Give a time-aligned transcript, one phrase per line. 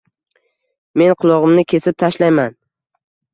[1.01, 2.57] Men qulog‘imni kesib tashlayman.